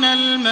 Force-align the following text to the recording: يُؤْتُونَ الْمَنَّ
يُؤْتُونَ 0.00 0.04
الْمَنَّ 0.04 0.49